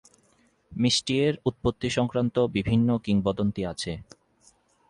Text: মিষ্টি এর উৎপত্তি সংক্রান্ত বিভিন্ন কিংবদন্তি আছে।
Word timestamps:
মিষ্টি 0.71 1.13
এর 1.19 1.33
উৎপত্তি 1.45 1.87
সংক্রান্ত 1.89 2.35
বিভিন্ন 2.55 2.89
কিংবদন্তি 3.05 3.61
আছে। 3.65 3.91